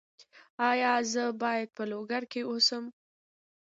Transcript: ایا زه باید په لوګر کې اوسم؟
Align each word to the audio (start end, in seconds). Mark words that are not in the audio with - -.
ایا 0.69 0.93
زه 1.11 1.23
باید 1.41 1.67
په 1.77 1.83
لوګر 1.91 2.23
کې 2.31 2.41
اوسم؟ 2.51 2.83